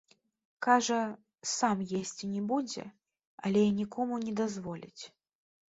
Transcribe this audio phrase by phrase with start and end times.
[0.67, 0.95] Кажа,
[1.57, 2.87] сам есці не будзе,
[3.45, 5.03] але і нікому не дазволіць.